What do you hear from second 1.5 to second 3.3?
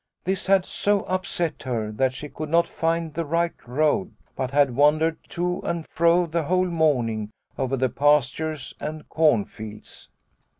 her that she could not find the